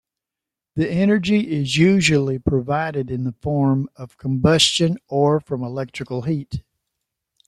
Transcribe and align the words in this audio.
The 0.73 0.89
energy 0.89 1.41
is 1.51 1.77
usually 1.77 2.39
provided 2.39 3.11
in 3.11 3.23
the 3.23 3.33
form 3.39 3.87
of 3.95 4.17
combustion 4.17 4.97
or 5.07 5.39
from 5.39 5.61
electrical 5.61 6.23
heat. 6.23 6.63